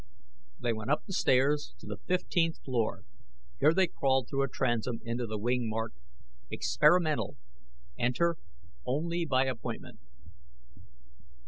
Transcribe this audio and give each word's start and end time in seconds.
They 0.59 0.73
went 0.73 0.89
up 0.89 1.05
the 1.05 1.13
stairs 1.13 1.75
to 1.77 1.85
the 1.85 1.97
fifteenth 2.07 2.57
floor. 2.63 3.03
Here 3.59 3.71
they 3.71 3.85
crawled 3.85 4.27
through 4.27 4.41
a 4.41 4.47
transom 4.49 4.99
into 5.03 5.27
the 5.27 5.37
wing 5.37 5.69
marked: 5.69 5.99
"Experimental. 6.49 7.37
Enter 7.99 8.37
Only 8.83 9.27
By 9.27 9.45
Appointment." 9.45 9.99